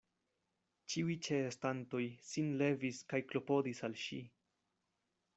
[0.93, 4.19] Ĉiuj ĉeestantoj sin levis kaj klopodis al ŝi.